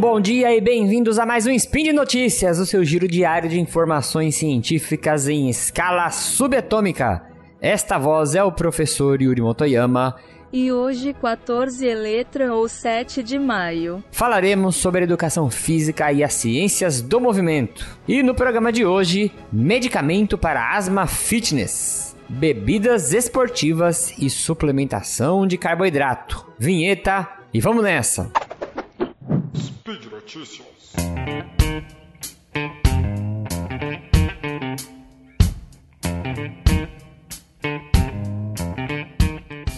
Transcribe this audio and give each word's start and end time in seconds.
Um 0.00 0.08
bom 0.12 0.18
dia 0.18 0.56
e 0.56 0.62
bem-vindos 0.62 1.18
a 1.18 1.26
mais 1.26 1.46
um 1.46 1.50
Spin 1.50 1.82
de 1.82 1.92
Notícias, 1.92 2.58
o 2.58 2.64
seu 2.64 2.82
giro 2.82 3.06
diário 3.06 3.50
de 3.50 3.60
informações 3.60 4.34
científicas 4.34 5.28
em 5.28 5.50
escala 5.50 6.08
subatômica. 6.08 7.22
Esta 7.60 7.98
voz 7.98 8.34
é 8.34 8.42
o 8.42 8.50
professor 8.50 9.20
Yuri 9.20 9.42
Motoyama. 9.42 10.16
E 10.50 10.72
hoje, 10.72 11.12
14 11.12 11.86
Eletra 11.86 12.54
ou 12.54 12.66
7 12.66 13.22
de 13.22 13.38
maio. 13.38 14.02
Falaremos 14.10 14.76
sobre 14.76 15.02
a 15.02 15.04
educação 15.04 15.50
física 15.50 16.10
e 16.10 16.24
as 16.24 16.32
ciências 16.32 17.02
do 17.02 17.20
movimento. 17.20 17.86
E 18.08 18.22
no 18.22 18.34
programa 18.34 18.72
de 18.72 18.86
hoje, 18.86 19.30
medicamento 19.52 20.38
para 20.38 20.74
asma 20.74 21.06
fitness, 21.06 22.16
bebidas 22.26 23.12
esportivas 23.12 24.14
e 24.18 24.30
suplementação 24.30 25.46
de 25.46 25.58
carboidrato. 25.58 26.50
Vinheta 26.58 27.28
e 27.52 27.60
vamos 27.60 27.82
nessa! 27.84 28.39
Notícias. 30.32 30.64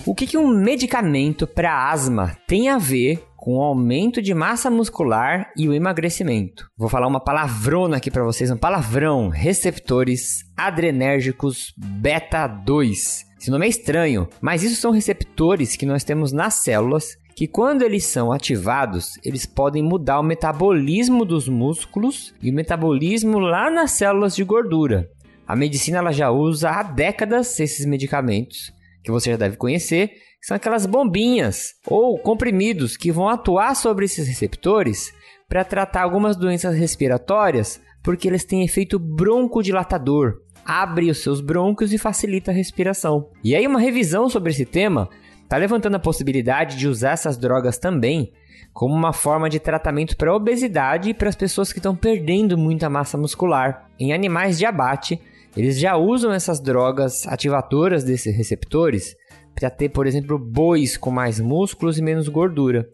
O 0.05 0.15
que, 0.15 0.27
que 0.27 0.37
um 0.37 0.49
medicamento 0.49 1.47
para 1.47 1.91
asma 1.91 2.37
tem 2.47 2.69
a 2.69 2.77
ver 2.77 3.25
com 3.35 3.57
o 3.57 3.63
aumento 3.63 4.21
de 4.21 4.35
massa 4.35 4.71
muscular 4.71 5.51
e 5.57 5.67
o 5.67 5.73
emagrecimento? 5.73 6.69
Vou 6.77 6.91
falar 6.91 7.07
uma 7.07 7.25
palavrona 7.25 7.97
aqui 7.97 8.11
para 8.11 8.23
vocês, 8.23 8.51
um 8.51 8.57
palavrão: 8.59 9.31
receptores 9.31 10.45
adrenérgicos 10.55 11.73
beta 11.79 12.47
2. 12.47 13.33
Esse 13.41 13.51
nome 13.51 13.67
é 13.67 13.71
estranho, 13.71 14.29
mas 14.41 14.63
isso 14.63 14.81
são 14.81 14.91
receptores 14.91 15.77
que 15.77 15.87
nós 15.87 16.05
temos 16.05 16.31
nas 16.31 16.63
células 16.63 17.17
que 17.35 17.47
quando 17.47 17.83
eles 17.83 18.05
são 18.05 18.33
ativados, 18.33 19.19
eles 19.25 19.47
podem 19.47 19.83
mudar 19.83 20.21
o 20.21 20.23
metabolismo 20.23 21.25
dos 21.25 21.49
músculos 21.49 22.35
e 22.43 22.51
o 22.51 22.55
metabolismo 22.55 23.39
lá 23.39 23.71
nas 23.71 23.93
células 23.93 24.37
de 24.37 24.45
gordura. 24.45 25.09
A 25.47 25.57
medicina 25.57 25.99
ela 25.99 26.13
já 26.13 26.31
usa 26.31 26.71
há 26.71 26.83
décadas 26.83 27.59
esses 27.59 27.85
medicamentos, 27.85 28.73
que 29.03 29.11
você 29.11 29.31
já 29.31 29.37
deve 29.37 29.57
conhecer, 29.57 30.09
que 30.09 30.47
são 30.47 30.57
aquelas 30.57 30.87
bombinhas 30.87 31.75
ou 31.87 32.19
comprimidos 32.19 32.97
que 32.97 33.13
vão 33.13 33.29
atuar 33.29 33.75
sobre 33.75 34.05
esses 34.05 34.27
receptores 34.27 35.13
para 35.49 35.65
tratar 35.65 36.03
algumas 36.03 36.37
doenças 36.37 36.77
respiratórias, 36.77 37.81
porque 38.03 38.29
eles 38.29 38.45
têm 38.45 38.65
efeito 38.65 38.99
broncodilatador, 38.99 40.35
abre 40.65 41.11
os 41.11 41.23
seus 41.23 41.41
brônquios 41.41 41.93
e 41.93 41.99
facilita 41.99 42.51
a 42.51 42.55
respiração. 42.55 43.29
E 43.45 43.55
aí 43.55 43.67
uma 43.67 43.81
revisão 43.81 44.29
sobre 44.29 44.51
esse 44.51 44.65
tema 44.65 45.09
está 45.53 45.59
levantando 45.59 45.97
a 45.97 46.01
possibilidade 46.01 46.79
de 46.79 46.89
usar 46.89 47.11
essas 47.11 47.37
drogas 47.37 47.77
também 47.77 48.33
como 48.73 48.95
uma 48.95 49.13
forma 49.13 49.51
de 49.51 49.61
tratamento 49.61 50.17
para 50.17 50.35
obesidade 50.35 51.11
e 51.11 51.15
para 51.15 51.29
as 51.29 51.37
pessoas 51.37 51.71
que 51.71 51.79
estão 51.79 51.95
perdendo 51.95 52.57
muita 52.57 52.89
massa 52.89 53.19
muscular. 53.19 53.87
Em 54.01 54.15
animais 54.15 54.57
de 54.57 54.65
abate, 54.65 55.21
eles 55.55 55.79
já 55.79 55.95
usam 55.95 56.33
essas 56.33 56.59
drogas 56.59 57.27
ativadoras 57.27 58.03
desses 58.03 58.35
receptores 58.35 59.15
para 59.55 59.69
ter, 59.69 59.91
por 59.91 60.07
exemplo, 60.07 60.39
bois 60.39 60.97
com 60.97 61.11
mais 61.11 61.39
músculos 61.39 61.99
e 61.99 62.03
menos 62.03 62.29
gordura. 62.29 62.89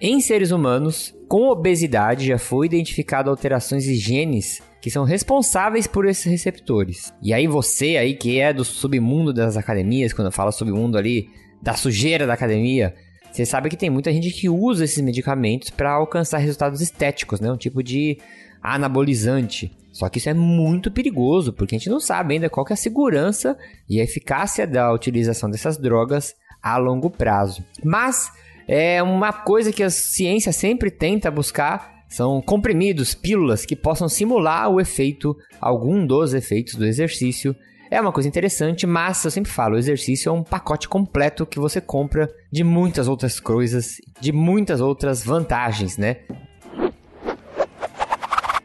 Em 0.00 0.20
seres 0.20 0.52
humanos, 0.52 1.12
com 1.26 1.48
obesidade 1.48 2.28
já 2.28 2.38
foi 2.38 2.66
identificado 2.66 3.28
alterações 3.28 3.82
de 3.82 3.96
genes 3.96 4.62
que 4.80 4.88
são 4.88 5.02
responsáveis 5.02 5.88
por 5.88 6.06
esses 6.06 6.26
receptores. 6.26 7.12
E 7.20 7.32
aí 7.32 7.48
você 7.48 7.96
aí 7.96 8.14
que 8.14 8.38
é 8.38 8.52
do 8.52 8.64
submundo 8.64 9.32
das 9.32 9.56
academias, 9.56 10.12
quando 10.12 10.26
eu 10.26 10.32
falo 10.32 10.52
submundo 10.52 10.96
ali, 10.96 11.28
da 11.64 11.74
sujeira 11.74 12.26
da 12.26 12.34
academia, 12.34 12.94
você 13.32 13.46
sabe 13.46 13.70
que 13.70 13.76
tem 13.76 13.88
muita 13.88 14.12
gente 14.12 14.30
que 14.30 14.48
usa 14.48 14.84
esses 14.84 15.02
medicamentos 15.02 15.70
para 15.70 15.90
alcançar 15.90 16.38
resultados 16.38 16.80
estéticos, 16.80 17.40
né? 17.40 17.50
Um 17.50 17.56
tipo 17.56 17.82
de 17.82 18.18
anabolizante. 18.62 19.72
Só 19.90 20.08
que 20.08 20.18
isso 20.18 20.28
é 20.28 20.34
muito 20.34 20.90
perigoso, 20.90 21.52
porque 21.52 21.74
a 21.74 21.78
gente 21.78 21.88
não 21.88 22.00
sabe 22.00 22.34
ainda 22.34 22.50
qual 22.50 22.66
é 22.68 22.74
a 22.74 22.76
segurança 22.76 23.56
e 23.88 23.98
a 23.98 24.04
eficácia 24.04 24.66
da 24.66 24.92
utilização 24.92 25.50
dessas 25.50 25.78
drogas 25.78 26.34
a 26.62 26.76
longo 26.76 27.08
prazo. 27.10 27.64
Mas 27.82 28.30
é 28.68 29.02
uma 29.02 29.32
coisa 29.32 29.72
que 29.72 29.82
a 29.82 29.90
ciência 29.90 30.52
sempre 30.52 30.90
tenta 30.90 31.30
buscar 31.30 32.04
são 32.08 32.40
comprimidos, 32.40 33.14
pílulas 33.14 33.66
que 33.66 33.74
possam 33.74 34.08
simular 34.08 34.68
o 34.68 34.80
efeito, 34.80 35.36
algum 35.60 36.06
dos 36.06 36.34
efeitos 36.34 36.74
do 36.74 36.84
exercício 36.84 37.56
é 37.94 38.00
uma 38.00 38.12
coisa 38.12 38.28
interessante, 38.28 38.88
mas 38.88 39.24
eu 39.24 39.30
sempre 39.30 39.52
falo, 39.52 39.76
o 39.76 39.78
exercício 39.78 40.28
é 40.28 40.32
um 40.32 40.42
pacote 40.42 40.88
completo 40.88 41.46
que 41.46 41.60
você 41.60 41.80
compra 41.80 42.28
de 42.50 42.64
muitas 42.64 43.06
outras 43.06 43.38
coisas, 43.38 43.98
de 44.20 44.32
muitas 44.32 44.80
outras 44.80 45.22
vantagens, 45.24 45.96
né? 45.96 46.16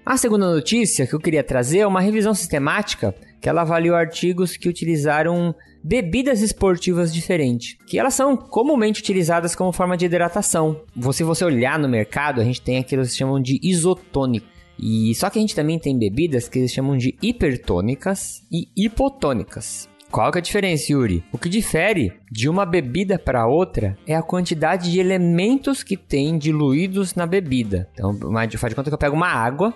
A 0.04 0.18
segunda 0.18 0.52
notícia 0.52 1.06
que 1.06 1.14
eu 1.14 1.20
queria 1.20 1.44
trazer 1.44 1.80
é 1.80 1.88
uma 1.88 2.02
revisão 2.02 2.34
sistemática 2.34 3.14
que 3.40 3.48
ela 3.48 3.62
avaliou 3.62 3.96
artigos 3.96 4.58
que 4.58 4.68
utilizaram 4.68 5.54
bebidas 5.84 6.42
esportivas 6.42 7.14
diferentes, 7.14 7.78
que 7.88 8.00
elas 8.00 8.16
são 8.16 8.36
comumente 8.36 9.00
utilizadas 9.00 9.56
como 9.56 9.72
forma 9.72 9.96
de 9.96 10.06
hidratação. 10.06 10.82
Se 11.14 11.24
você 11.24 11.46
olhar 11.46 11.78
no 11.78 11.88
mercado, 11.88 12.42
a 12.42 12.44
gente 12.44 12.62
tem 12.62 12.80
aquilo 12.80 13.04
que 13.04 13.10
se 13.10 13.18
chamam 13.18 13.40
de 13.40 13.60
isotônico. 13.62 14.48
E 14.82 15.14
só 15.16 15.30
que 15.30 15.38
a 15.38 15.42
gente 15.42 15.56
também 15.56 15.78
tem 15.78 15.98
bebidas 15.98 16.48
que 16.48 16.60
eles 16.60 16.72
chamam 16.72 16.98
de 16.98 17.16
hipertônicas 17.22 18.44
e 18.52 18.68
hipotônicas. 18.76 19.90
Qual 20.12 20.32
que 20.32 20.40
é 20.40 20.42
a 20.42 20.44
diferença, 20.44 20.92
Yuri? 20.92 21.24
O 21.32 21.38
que 21.38 21.48
difere 21.48 22.14
de 22.32 22.50
uma 22.50 22.66
bebida 22.66 23.20
para 23.20 23.46
outra 23.46 23.96
é 24.08 24.16
a 24.16 24.24
quantidade 24.24 24.92
de 24.92 25.00
elementos 25.00 25.84
que 25.84 25.96
tem 25.96 26.38
diluídos 26.38 27.14
na 27.14 27.28
bebida. 27.28 27.88
Então, 27.94 28.18
faz 28.58 28.72
de 28.72 28.76
conta 28.76 28.90
que 28.90 28.94
eu 28.94 28.98
pego 28.98 29.16
uma 29.16 29.28
água, 29.28 29.72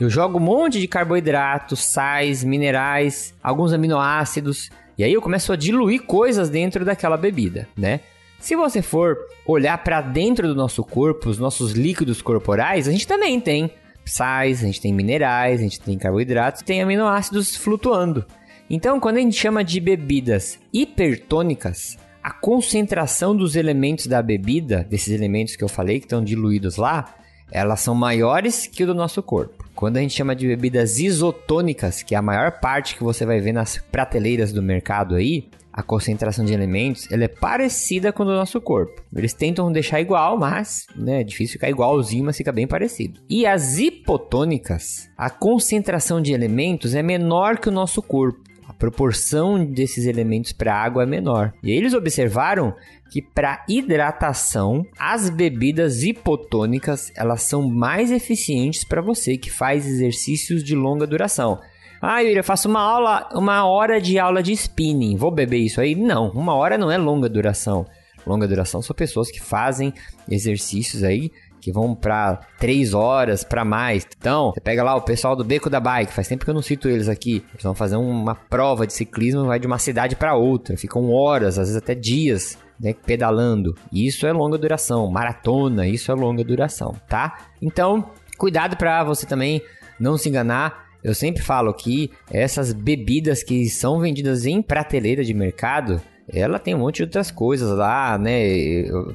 eu 0.00 0.10
jogo 0.10 0.38
um 0.38 0.42
monte 0.42 0.80
de 0.80 0.88
carboidratos, 0.88 1.84
sais, 1.84 2.42
minerais, 2.42 3.32
alguns 3.40 3.72
aminoácidos, 3.72 4.70
e 4.98 5.04
aí 5.04 5.12
eu 5.12 5.22
começo 5.22 5.52
a 5.52 5.56
diluir 5.56 6.02
coisas 6.02 6.50
dentro 6.50 6.84
daquela 6.84 7.16
bebida, 7.16 7.68
né? 7.76 8.00
Se 8.40 8.56
você 8.56 8.82
for 8.82 9.16
olhar 9.46 9.78
para 9.82 10.00
dentro 10.00 10.48
do 10.48 10.54
nosso 10.54 10.82
corpo, 10.82 11.30
os 11.30 11.38
nossos 11.38 11.72
líquidos 11.72 12.20
corporais, 12.20 12.88
a 12.88 12.92
gente 12.92 13.06
também 13.06 13.40
tem 13.40 13.70
sais, 14.10 14.62
a 14.62 14.66
gente 14.66 14.80
tem 14.80 14.92
minerais, 14.92 15.60
a 15.60 15.62
gente 15.62 15.80
tem 15.80 15.98
carboidratos, 15.98 16.62
tem 16.62 16.82
aminoácidos 16.82 17.56
flutuando. 17.56 18.24
Então, 18.68 18.98
quando 18.98 19.18
a 19.18 19.20
gente 19.20 19.36
chama 19.36 19.62
de 19.62 19.80
bebidas 19.80 20.58
hipertônicas, 20.72 21.96
a 22.22 22.32
concentração 22.32 23.36
dos 23.36 23.54
elementos 23.54 24.06
da 24.08 24.20
bebida, 24.20 24.84
desses 24.90 25.14
elementos 25.14 25.54
que 25.54 25.62
eu 25.62 25.68
falei 25.68 26.00
que 26.00 26.06
estão 26.06 26.24
diluídos 26.24 26.76
lá, 26.76 27.14
elas 27.52 27.80
são 27.80 27.94
maiores 27.94 28.66
que 28.66 28.82
o 28.82 28.86
do 28.86 28.94
nosso 28.94 29.22
corpo. 29.22 29.64
Quando 29.74 29.98
a 29.98 30.00
gente 30.00 30.14
chama 30.14 30.34
de 30.34 30.46
bebidas 30.48 30.98
isotônicas, 30.98 32.02
que 32.02 32.14
é 32.14 32.18
a 32.18 32.22
maior 32.22 32.58
parte 32.60 32.96
que 32.96 33.04
você 33.04 33.24
vai 33.24 33.40
ver 33.40 33.52
nas 33.52 33.78
prateleiras 33.78 34.52
do 34.52 34.62
mercado 34.62 35.14
aí, 35.14 35.48
a 35.76 35.82
concentração 35.82 36.42
de 36.42 36.54
elementos 36.54 37.06
ela 37.12 37.24
é 37.24 37.28
parecida 37.28 38.10
com 38.10 38.22
o 38.22 38.26
do 38.26 38.32
nosso 38.32 38.58
corpo. 38.62 39.04
Eles 39.14 39.34
tentam 39.34 39.70
deixar 39.70 40.00
igual, 40.00 40.38
mas 40.38 40.86
né, 40.96 41.20
é 41.20 41.24
difícil 41.24 41.52
ficar 41.52 41.68
igualzinho, 41.68 42.24
mas 42.24 42.36
fica 42.38 42.50
bem 42.50 42.66
parecido. 42.66 43.20
E 43.28 43.44
as 43.44 43.78
hipotônicas, 43.78 45.10
a 45.18 45.28
concentração 45.28 46.20
de 46.20 46.32
elementos 46.32 46.94
é 46.94 47.02
menor 47.02 47.58
que 47.58 47.68
o 47.68 47.72
nosso 47.72 48.00
corpo. 48.00 48.40
A 48.66 48.72
proporção 48.72 49.64
desses 49.64 50.06
elementos 50.06 50.52
para 50.52 50.74
a 50.74 50.82
água 50.82 51.02
é 51.04 51.06
menor. 51.06 51.52
E 51.62 51.70
eles 51.70 51.94
observaram 51.94 52.74
que 53.10 53.22
para 53.22 53.64
hidratação, 53.68 54.84
as 54.98 55.30
bebidas 55.30 56.02
hipotônicas 56.02 57.12
elas 57.14 57.42
são 57.42 57.68
mais 57.68 58.10
eficientes 58.10 58.82
para 58.82 59.00
você 59.00 59.36
que 59.36 59.50
faz 59.50 59.86
exercícios 59.86 60.64
de 60.64 60.74
longa 60.74 61.06
duração. 61.06 61.60
Ah, 62.00 62.20
Yuri, 62.20 62.36
eu 62.36 62.44
faço 62.44 62.68
uma 62.68 62.80
aula, 62.80 63.28
uma 63.32 63.66
hora 63.66 64.00
de 64.00 64.18
aula 64.18 64.42
de 64.42 64.52
spinning. 64.52 65.16
Vou 65.16 65.30
beber 65.30 65.58
isso 65.58 65.80
aí? 65.80 65.94
Não, 65.94 66.30
uma 66.30 66.54
hora 66.54 66.76
não 66.76 66.90
é 66.90 66.96
longa 66.96 67.28
duração. 67.28 67.86
Longa 68.26 68.46
duração 68.48 68.82
são 68.82 68.94
pessoas 68.94 69.30
que 69.30 69.40
fazem 69.40 69.92
exercícios 70.28 71.04
aí 71.04 71.30
que 71.66 71.72
vão 71.72 71.96
para 71.96 72.38
três 72.60 72.94
horas 72.94 73.42
para 73.42 73.64
mais. 73.64 74.06
Então, 74.16 74.52
você 74.52 74.60
pega 74.60 74.84
lá 74.84 74.94
o 74.94 75.02
pessoal 75.02 75.34
do 75.34 75.42
Beco 75.42 75.68
da 75.68 75.80
Bike, 75.80 76.12
faz 76.12 76.28
tempo 76.28 76.44
que 76.44 76.50
eu 76.50 76.54
não 76.54 76.62
cito 76.62 76.88
eles 76.88 77.08
aqui. 77.08 77.44
Eles 77.52 77.64
vão 77.64 77.74
fazer 77.74 77.96
uma 77.96 78.36
prova 78.36 78.86
de 78.86 78.92
ciclismo, 78.92 79.46
vai 79.46 79.58
de 79.58 79.66
uma 79.66 79.80
cidade 79.80 80.14
para 80.14 80.36
outra, 80.36 80.76
ficam 80.76 81.10
horas, 81.12 81.58
às 81.58 81.66
vezes 81.66 81.76
até 81.76 81.92
dias, 81.92 82.56
né, 82.78 82.94
pedalando. 82.94 83.74
Isso 83.92 84.28
é 84.28 84.32
longa 84.32 84.56
duração. 84.56 85.10
Maratona, 85.10 85.88
isso 85.88 86.12
é 86.12 86.14
longa 86.14 86.44
duração, 86.44 86.94
tá? 87.08 87.36
Então, 87.60 88.12
cuidado 88.38 88.76
para 88.76 89.02
você 89.02 89.26
também 89.26 89.60
não 89.98 90.16
se 90.16 90.28
enganar 90.28 90.85
eu 91.06 91.14
sempre 91.14 91.40
falo 91.40 91.72
que 91.72 92.10
essas 92.32 92.72
bebidas 92.72 93.40
que 93.44 93.68
são 93.68 94.00
vendidas 94.00 94.44
em 94.44 94.60
prateleira 94.60 95.22
de 95.22 95.32
mercado, 95.32 96.02
ela 96.28 96.58
tem 96.58 96.74
um 96.74 96.80
monte 96.80 96.96
de 96.96 97.02
outras 97.04 97.30
coisas 97.30 97.70
lá, 97.70 98.18
né? 98.18 98.42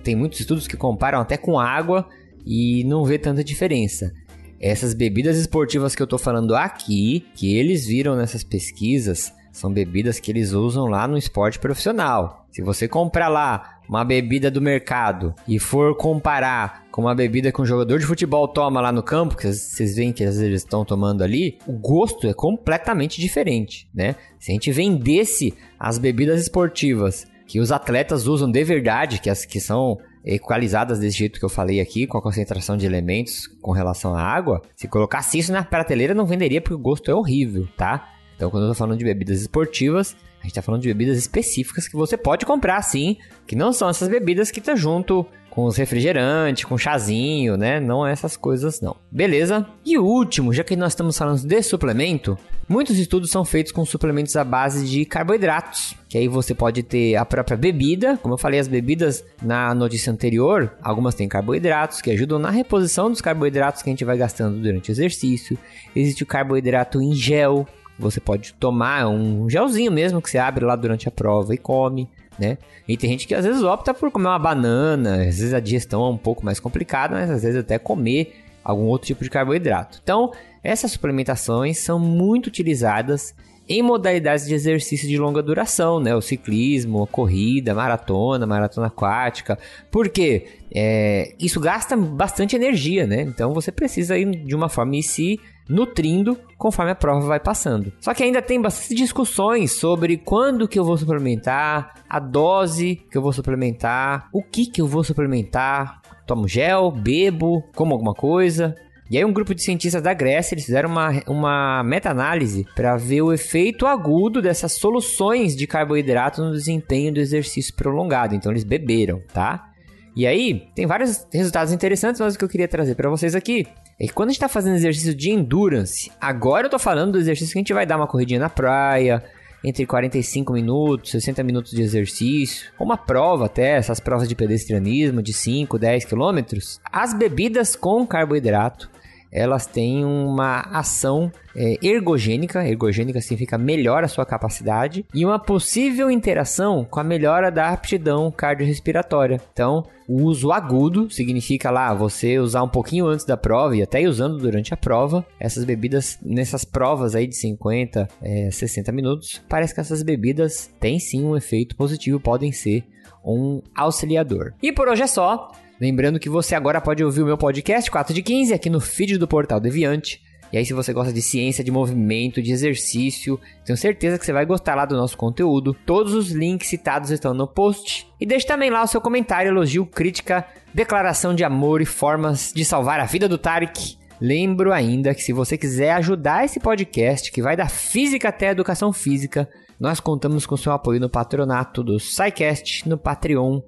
Tem 0.02 0.16
muitos 0.16 0.40
estudos 0.40 0.70
que 0.70 0.78
comparam 0.78 1.20
até 1.20 1.36
com 1.36 1.60
água 1.60 2.08
e 2.48 2.86
não 2.86 3.04
vê 3.04 3.18
tanta 3.18 3.44
diferença. 3.44 4.14
Essas 4.58 4.94
bebidas 4.94 5.36
esportivas 5.36 5.94
que 5.94 6.02
eu 6.02 6.08
tô 6.08 6.18
falando 6.18 6.56
aqui, 6.56 7.26
que 7.36 7.58
eles 7.58 7.86
viram 7.86 8.16
nessas 8.16 8.42
pesquisas, 8.42 9.34
São 9.52 9.72
bebidas 9.72 10.20
que 10.20 10.32
eles 10.32 10.54
usam 10.54 10.86
lá 10.86 11.08
no 11.08 11.18
esporte 11.18 11.60
profissional. 11.60 12.46
Se 12.52 12.62
você 12.62 12.88
comprar 12.88 13.28
lá 13.28 13.80
uma 13.88 14.04
bebida 14.04 14.50
do 14.50 14.62
mercado 14.62 15.34
e 15.48 15.60
for 15.60 15.96
comparar 15.96 16.86
com 16.92 17.02
uma 17.02 17.16
bebida 17.16 17.52
que 17.52 17.62
um 17.62 17.66
jogador 17.66 18.00
de 18.00 18.06
futebol 18.06 18.48
toma 18.48 18.80
lá 18.80 18.92
no 18.92 19.04
campo, 19.04 19.36
que 19.36 19.52
vocês 19.52 19.96
veem 19.96 20.14
que 20.14 20.24
às 20.24 20.36
vezes 20.36 20.48
eles 20.48 20.62
estão 20.62 20.86
tomando 20.86 21.24
ali, 21.24 21.58
o 21.68 21.74
gosto 21.74 22.28
é 22.28 22.34
completamente 22.34 23.20
diferente, 23.20 23.90
né? 23.94 24.16
Se 24.40 24.52
a 24.52 24.54
gente 24.54 24.72
vendesse 24.72 25.54
as 25.80 25.98
bebidas 25.98 26.42
esportivas 26.42 27.26
que 27.46 27.60
os 27.60 27.72
atletas 27.72 28.28
usam 28.28 28.50
de 28.50 28.64
verdade, 28.64 29.20
que 29.20 29.30
as 29.30 29.44
que 29.44 29.60
são 29.60 29.98
equalizadas 30.24 31.00
desse 31.00 31.18
jeito 31.18 31.40
que 31.40 31.46
eu 31.46 31.50
falei 31.50 31.82
aqui, 31.82 32.08
com 32.08 32.18
a 32.18 32.22
concentração 32.22 32.78
de 32.78 32.86
elementos 32.86 33.48
com 33.62 33.72
relação 33.72 34.16
à 34.16 34.22
água, 34.22 34.62
se 34.76 34.88
colocasse 34.88 35.38
isso 35.38 35.52
na 35.52 35.64
prateleira 35.64 36.14
não 36.14 36.26
venderia 36.26 36.62
porque 36.62 36.76
o 36.76 36.80
gosto 36.80 37.10
é 37.10 37.14
horrível, 37.14 37.68
tá? 37.76 38.08
Então 38.42 38.50
quando 38.50 38.64
eu 38.64 38.70
tô 38.70 38.76
falando 38.76 38.98
de 38.98 39.06
bebidas 39.06 39.40
esportivas, 39.40 40.16
a 40.40 40.44
gente 40.46 40.56
tá 40.56 40.64
falando 40.64 40.82
de 40.82 40.88
bebidas 40.88 41.16
específicas 41.16 41.88
que 41.88 41.96
você 41.96 42.18
pode 42.18 42.44
comprar 42.44 42.82
sim, 42.82 43.18
que 43.46 43.56
não 43.56 43.72
são 43.72 43.88
essas 43.88 44.10
bebidas 44.10 44.50
que 44.50 44.60
tá 44.60 44.74
junto 44.74 45.24
com 45.52 45.66
os 45.66 45.78
refrigerantes, 45.78 46.66
com 46.66 46.76
chazinho, 46.76 47.56
né? 47.56 47.80
Não 47.80 48.08
essas 48.08 48.36
coisas 48.36 48.82
não. 48.82 48.96
Beleza? 49.12 49.68
E 49.86 49.96
último, 49.96 50.52
já 50.52 50.64
que 50.64 50.76
nós 50.76 50.94
estamos 50.94 51.16
falando 51.16 51.46
de 51.46 51.62
suplemento, 51.62 52.36
muitos 52.68 52.98
estudos 52.98 53.30
são 53.30 53.46
feitos 53.46 53.72
com 53.72 53.86
suplementos 53.86 54.36
à 54.36 54.44
base 54.44 54.90
de 54.90 55.06
carboidratos, 55.06 55.94
que 56.10 56.18
aí 56.18 56.28
você 56.28 56.56
pode 56.56 56.82
ter 56.82 57.16
a 57.18 57.24
própria 57.24 57.56
bebida, 57.56 58.18
como 58.24 58.34
eu 58.34 58.40
falei, 58.40 58.60
as 58.60 58.68
bebidas 58.68 59.24
na 59.40 59.76
notícia 59.76 60.12
anterior, 60.12 60.74
algumas 60.82 61.14
têm 61.14 61.28
carboidratos 61.28 62.02
que 62.02 62.10
ajudam 62.10 62.40
na 62.40 62.50
reposição 62.50 63.12
dos 63.12 63.22
carboidratos 63.22 63.84
que 63.84 63.90
a 63.92 63.94
gente 63.94 64.04
vai 64.04 64.18
gastando 64.18 64.60
durante 64.60 64.90
o 64.90 64.94
exercício. 64.94 65.60
Existe 65.96 66.24
o 66.24 66.26
carboidrato 66.26 67.00
em 67.00 67.14
gel, 67.14 67.68
você 68.02 68.20
pode 68.20 68.54
tomar 68.54 69.08
um 69.08 69.50
gelzinho 69.50 69.92
mesmo 69.92 70.22
que 70.22 70.30
você 70.30 70.38
abre 70.38 70.66
lá 70.66 70.76
durante 70.76 71.08
a 71.08 71.12
prova 71.12 71.54
e 71.54 71.58
come, 71.58 72.10
né? 72.38 72.58
E 72.88 72.98
tem 72.98 73.10
gente 73.10 73.28
que 73.28 73.36
às 73.36 73.46
vezes 73.46 73.64
opta 73.64 73.94
por 73.94 74.12
comer 74.12 74.28
uma 74.28 74.40
banana, 74.40 75.16
às 75.16 75.38
vezes 75.38 75.54
a 75.54 75.60
digestão 75.60 76.04
é 76.06 76.10
um 76.10 76.18
pouco 76.18 76.44
mais 76.44 76.60
complicada, 76.60 77.16
mas 77.16 77.30
às 77.30 77.44
vezes 77.44 77.60
até 77.60 77.78
comer 77.78 78.36
algum 78.64 78.86
outro 78.86 79.08
tipo 79.08 79.24
de 79.24 79.30
carboidrato. 79.30 80.00
Então, 80.04 80.32
essas 80.64 80.92
suplementações 80.92 81.80
são 81.80 82.00
muito 82.00 82.48
utilizadas 82.48 83.34
em 83.72 83.82
modalidades 83.82 84.46
de 84.46 84.54
exercício 84.54 85.08
de 85.08 85.18
longa 85.18 85.42
duração, 85.42 85.98
né? 85.98 86.14
O 86.14 86.22
ciclismo, 86.22 87.04
a 87.04 87.08
corrida, 87.08 87.74
maratona, 87.74 88.46
maratona 88.46 88.88
aquática. 88.88 89.58
Porque 89.90 90.46
é, 90.76 91.34
isso 91.40 91.58
gasta 91.58 91.96
bastante 91.96 92.54
energia, 92.54 93.08
né? 93.08 93.22
Então 93.22 93.54
você 93.54 93.72
precisa 93.72 94.18
ir 94.18 94.30
de 94.30 94.54
uma 94.54 94.68
forma 94.68 94.98
ir 94.98 95.04
se 95.04 95.40
nutrindo 95.70 96.38
conforme 96.58 96.92
a 96.92 96.96
prova 96.96 97.26
vai 97.26 97.40
passando. 97.40 97.94
Só 98.02 98.14
que 98.14 98.22
ainda 98.22 98.42
tem 98.42 98.62
bastante 98.62 98.94
discussões 98.94 99.80
sobre 99.80 100.18
quando 100.18 100.68
que 100.68 100.78
eu 100.78 100.84
vou 100.84 100.98
suplementar, 100.98 101.94
a 102.10 102.20
dose 102.20 103.02
que 103.10 103.18
eu 103.18 103.22
vou 103.22 103.32
suplementar, 103.32 104.28
o 104.34 104.44
que 104.44 104.66
que 104.66 104.82
eu 104.82 104.88
vou 104.88 105.02
suplementar. 105.02 106.02
Tomo 106.28 106.46
gel, 106.46 106.92
bebo, 106.92 107.64
como 107.74 107.94
alguma 107.94 108.14
coisa. 108.14 108.76
E 109.12 109.18
aí 109.18 109.26
um 109.26 109.34
grupo 109.34 109.54
de 109.54 109.62
cientistas 109.62 110.02
da 110.02 110.14
Grécia, 110.14 110.54
eles 110.54 110.64
fizeram 110.64 110.90
uma, 110.90 111.22
uma 111.28 111.84
meta-análise 111.84 112.66
para 112.74 112.96
ver 112.96 113.22
o 113.22 113.34
efeito 113.34 113.86
agudo 113.86 114.42
dessas 114.42 114.72
soluções 114.72 115.54
de 115.54 115.68
carboidrato 115.68 116.42
no 116.42 116.54
desempenho 116.54 117.14
do 117.14 117.20
exercício 117.20 117.76
prolongado. 117.76 118.34
Então 118.34 118.54
eles 118.54 118.64
beberam, 118.64 119.22
tá? 119.34 119.68
E 120.16 120.26
aí, 120.26 120.66
tem 120.74 120.86
vários 120.86 121.28
resultados 121.30 121.74
interessantes, 121.74 122.22
mas 122.22 122.36
o 122.36 122.38
que 122.38 122.46
eu 122.46 122.48
queria 122.48 122.70
trazer 122.70 122.96
para 122.96 123.10
vocês 123.10 123.36
aqui 123.36 123.68
é 124.00 124.08
que 124.08 124.14
quando 124.14 124.30
a 124.30 124.32
gente 124.32 124.38
está 124.38 124.48
fazendo 124.48 124.78
exercício 124.78 125.14
de 125.14 125.30
endurance, 125.30 126.10
agora 126.20 126.68
eu 126.68 126.72
tô 126.72 126.80
falando 126.80 127.12
do 127.12 127.18
exercício 127.18 127.52
que 127.52 127.60
a 127.60 127.64
gente 127.64 127.74
vai 127.74 127.86
dar 127.86 127.98
uma 127.98 128.08
corridinha 128.08 128.40
na 128.40 128.50
praia, 128.50 129.22
entre 129.62 129.86
45 129.86 130.54
minutos, 130.54 131.12
60 131.12 131.44
minutos 131.44 131.72
de 131.72 131.82
exercício, 131.82 132.72
uma 132.80 132.96
prova 132.96 133.48
até, 133.48 133.72
essas 133.72 134.00
provas 134.00 134.30
de 134.30 134.36
pedestrianismo 134.36 135.22
de 135.22 135.34
5, 135.34 135.78
10 135.78 136.06
quilômetros, 136.06 136.80
as 136.90 137.14
bebidas 137.14 137.76
com 137.76 138.08
carboidrato 138.08 138.90
elas 139.32 139.66
têm 139.66 140.04
uma 140.04 140.62
ação 140.72 141.32
é, 141.56 141.78
ergogênica, 141.82 142.68
ergogênica 142.68 143.22
significa 143.22 143.58
melhora 143.58 144.06
a 144.06 144.10
sua 144.10 144.26
capacidade, 144.26 145.06
e 145.14 145.26
uma 145.26 145.40
possível 145.40 146.10
interação 146.10 146.86
com 146.90 147.00
a 147.00 147.04
melhora 147.04 147.52
da 147.52 147.70
aptidão 147.70 148.32
cardiorrespiratória. 148.32 149.42
Então, 149.54 149.86
o 150.08 150.24
uso 150.24 150.52
agudo 150.52 151.10
significa 151.10 151.72
lá 151.72 151.94
você 151.94 152.38
usar 152.38 152.64
um 152.64 152.70
pouquinho 152.70 153.08
antes 153.08 153.26
da 153.26 153.38
prova 153.38 153.76
e 153.76 153.82
até 153.82 154.02
usando 154.02 154.38
durante 154.38 154.74
a 154.74 154.78
prova. 154.78 155.26
Essas 155.40 155.64
bebidas, 155.64 156.20
nessas 156.22 156.66
provas 156.66 157.16
aí 157.16 157.28
de 157.28 157.36
50, 157.36 158.08
é, 158.22 158.52
60 158.52 158.92
minutos, 158.92 159.42
parece 159.48 159.74
que 159.74 159.80
essas 159.80 160.04
bebidas 160.04 160.70
têm 160.80 161.00
sim 161.00 161.24
um 161.24 161.38
efeito 161.38 161.76
positivo, 161.76 162.20
podem 162.20 162.52
ser 162.52 162.84
um 163.24 163.62
auxiliador. 163.76 164.54
E 164.62 164.72
por 164.72 164.88
hoje 164.88 165.04
é 165.04 165.08
só. 165.08 165.52
Lembrando 165.82 166.20
que 166.20 166.30
você 166.30 166.54
agora 166.54 166.80
pode 166.80 167.04
ouvir 167.04 167.24
o 167.24 167.26
meu 167.26 167.36
podcast 167.40 167.90
4 167.90 168.14
de 168.14 168.22
15 168.22 168.54
aqui 168.54 168.70
no 168.70 168.80
feed 168.80 169.18
do 169.18 169.28
Portal 169.28 169.60
Deviante. 169.60 170.22
E 170.54 170.58
aí, 170.60 170.64
se 170.64 170.74
você 170.74 170.94
gosta 170.94 171.12
de 171.12 171.24
ciência, 171.24 171.64
de 171.64 171.72
movimento, 171.72 172.40
de 172.40 172.52
exercício, 172.52 173.40
tenho 173.66 173.76
certeza 173.76 174.20
que 174.20 174.24
você 174.24 174.32
vai 174.32 174.46
gostar 174.46 174.76
lá 174.76 174.86
do 174.86 174.96
nosso 174.96 175.18
conteúdo. 175.18 175.74
Todos 175.74 176.14
os 176.14 176.30
links 176.30 176.68
citados 176.68 177.10
estão 177.10 177.34
no 177.34 177.48
post. 177.48 178.08
E 178.20 178.28
deixe 178.28 178.46
também 178.46 178.70
lá 178.70 178.84
o 178.84 178.88
seu 178.88 179.02
comentário, 179.02 179.50
elogio, 179.50 179.84
crítica, 179.84 180.46
declaração 180.72 181.34
de 181.34 181.44
amor 181.44 181.82
e 181.82 181.86
formas 181.86 182.54
de 182.54 182.64
salvar 182.64 183.00
a 183.00 183.06
vida 183.06 183.28
do 183.28 183.40
Tarek. 183.40 183.98
Lembro 184.20 184.72
ainda 184.72 185.16
que 185.16 185.24
se 185.24 185.34
você 185.34 185.58
quiser 185.58 185.94
ajudar 185.94 186.46
esse 186.46 186.60
podcast, 186.60 187.32
que 187.32 187.42
vai 187.42 187.58
da 187.58 187.68
física 187.68 188.30
até 188.30 188.50
a 188.50 188.52
educação 188.52 188.94
física, 188.94 189.50
nós 189.80 190.00
contamos 190.00 190.46
com 190.46 190.56
seu 190.56 190.74
apoio 190.74 191.00
no 191.00 191.10
patronato 191.10 191.84
do 191.84 192.00
SciCast, 192.00 192.88
no 192.88 193.00
Patreon 193.00 193.62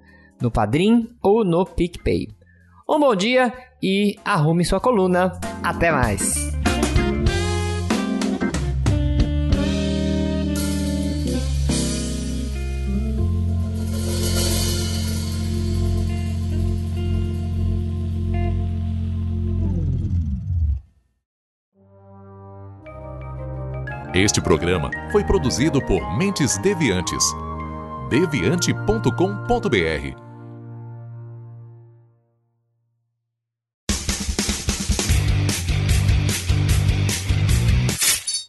no 0.44 0.52
Padrim 0.52 1.08
ou 1.22 1.46
no 1.46 1.66
PicPay. 1.66 2.28
Um 2.88 3.00
bom 3.00 3.16
dia 3.16 3.54
e 3.82 4.20
arrume 4.26 4.66
sua 4.66 4.82
coluna. 4.82 5.40
Até 5.64 5.92
mais! 5.92 6.54
Este 24.14 24.40
programa 24.40 24.92
foi 25.12 25.24
produzido 25.24 25.82
por 25.82 26.16
Mentes 26.16 26.60
Deviantes. 26.60 27.24
deviante.com.br 28.12 30.23